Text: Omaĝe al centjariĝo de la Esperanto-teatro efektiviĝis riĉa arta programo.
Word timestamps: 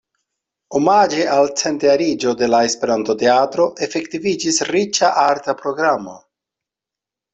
Omaĝe 0.77 1.25
al 1.33 1.49
centjariĝo 1.61 2.33
de 2.39 2.49
la 2.53 2.61
Esperanto-teatro 2.69 3.67
efektiviĝis 3.89 4.59
riĉa 4.73 5.15
arta 5.27 5.57
programo. 5.61 6.17